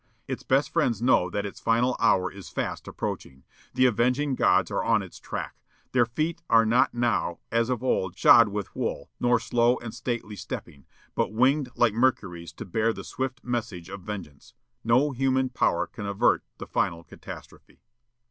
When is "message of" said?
13.43-14.01